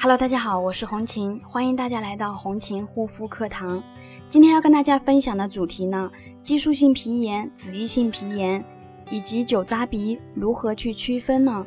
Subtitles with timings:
[0.00, 3.82] Hello，大家好，我是红琴，欢迎大家来到红琴护肤课堂。
[4.30, 6.08] 今天要跟大家分享的主题呢，
[6.44, 8.64] 激素性皮炎、脂溢性皮炎
[9.10, 11.66] 以及酒渣鼻如何去区分呢？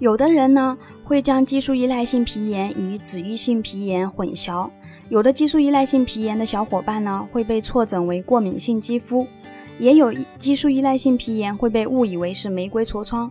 [0.00, 4.68] 有的人呢会将激素依赖性皮炎与脂溢性皮炎混淆，
[5.08, 9.24] 有的激素依赖性皮炎的小伙伴呢会被错诊为过敏性肌肤，
[9.78, 13.30] 也有激素依赖性皮炎会被误以为是玫瑰痤疮。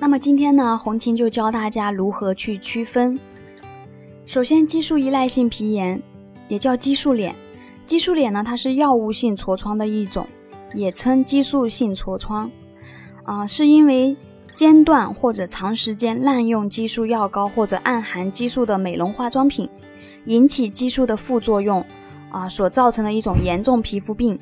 [0.00, 3.20] 那么今天呢，红琴就教大家如何去区分。
[4.24, 6.00] 首先，激素依赖性皮炎
[6.48, 7.34] 也叫激素脸，
[7.86, 10.26] 激素脸呢，它是药物性痤疮的一种，
[10.72, 12.50] 也称激素性痤疮，
[13.24, 14.16] 啊，是因为。
[14.56, 19.66] 间断或者长时间滥用激素药膏或者暗含激素的美容化妆品，
[20.26, 21.82] 引起激素的副作用，
[22.30, 24.38] 啊，所造成的一种严重皮肤病。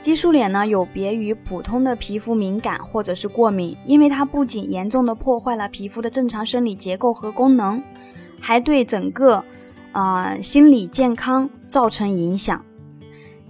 [0.00, 7.82] 激素脸呢，有别于普通的皮肤敏感或者是过敏，因为它不仅严重的破坏了皮肤的正常生理结构和功能，
[8.40, 9.44] 还对整个
[9.92, 12.64] 啊心理健康造成影响，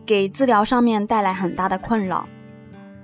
[0.04, 2.26] 给治疗上面带来很大的困扰。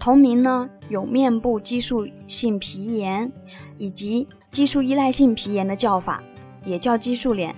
[0.00, 3.30] 同名呢，有面部激素性皮炎
[3.78, 6.20] 以及激素依赖性皮炎的叫法，
[6.64, 7.54] 也叫激素脸。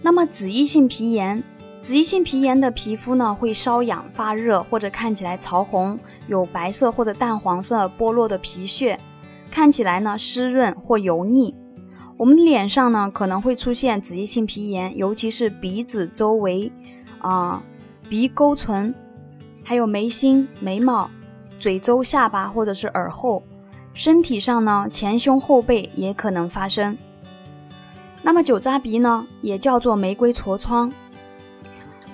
[0.00, 1.42] 那么脂溢性皮炎，
[1.86, 8.98] 脂溢性皮炎的皮肤呢会瘙痒、发热，或者看起来潮红，有白色或者淡黄色剥落的皮屑，
[9.52, 11.54] 看起来呢湿润或油腻。
[12.16, 16.72] 我们脸上呢可能会出现脂溢性皮炎，尤其是鼻子周围，
[17.20, 17.62] 啊，
[18.08, 18.92] 鼻沟唇。
[19.62, 21.08] 还有眉心、眉毛、
[21.60, 23.44] 嘴周、下巴或者是耳后，
[23.94, 26.98] 身体上呢前胸后背也可能发生。
[28.22, 30.92] 那么酒渣鼻呢，也叫做玫瑰痤疮，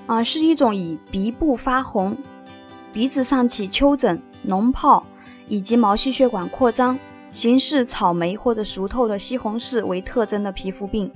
[0.07, 2.17] 啊，是一种以鼻部发红、
[2.93, 5.05] 鼻子上起丘疹、脓泡
[5.49, 6.99] 以及毛细血管扩张、
[7.31, 11.11] 形似草莓或者熟透的西红柿为特征的皮肤病。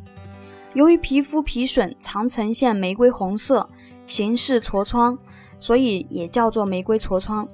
[0.74, 3.68] 由于皮肤皮损常呈现玫瑰红色，
[4.06, 5.19] 形似痤疮。
[5.58, 7.48] 所以也叫做玫瑰痤疮，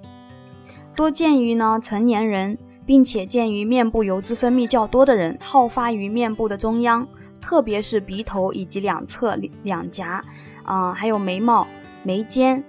[0.96, 7.06] 多见于呢成年人，并且见于面部油脂分泌较多的人，好发于面部的中央，
[7.42, 10.24] 特别是鼻头以及两侧两颊，
[10.62, 11.66] 啊，还有眉毛、
[12.02, 12.62] 眉间，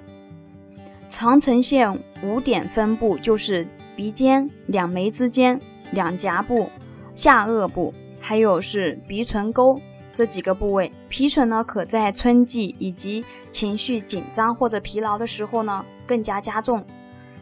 [1.10, 5.58] 常呈现五点分布，就是鼻尖、两眉之间、
[5.92, 6.68] 两颊部、
[7.14, 9.80] 下颚部，还有是鼻唇沟。
[10.16, 16.86] 这几个部位皮损呢，可在春季以及情绪紧张或者疲劳的时候呢更加加重。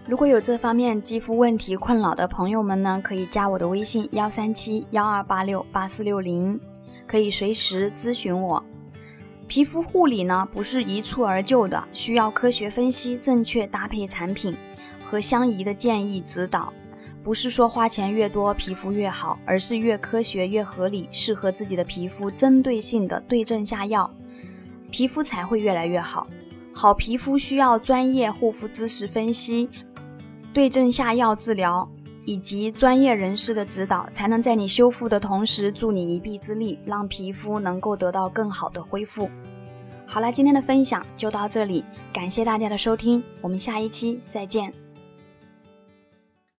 [0.08, 6.58] 如果有这方面肌肤问题困扰的朋友们呢，可以加我的微信幺三七幺二八六八四六零，
[7.08, 8.64] 可以随时咨询我。
[9.48, 14.56] 皮肤护理呢不是一蹴而就的，需要科学分析、正确搭配产品
[15.04, 16.72] 和相宜的建议指导。
[17.24, 24.10] 不是说花钱越多皮肤越好，而是越科学越合理，适合自己的皮肤，针对性的对症下药，
[24.90, 26.26] 皮肤才会越来越好。
[26.74, 29.70] 好皮肤需要专业护肤知识分析、
[30.52, 31.88] 对症下药治疗
[32.26, 39.30] 以及专业人士的指导，才能在你修复的同时助你一臂之力，让皮肤能够得到更好的恢复。
[40.06, 44.81] 好了，今天的分享就到这里，感谢大家的收听，我们下一期再见。